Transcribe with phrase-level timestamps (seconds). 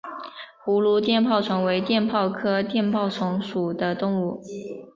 [0.57, 4.41] 葫芦碘泡虫为碘泡科碘泡虫属的动物。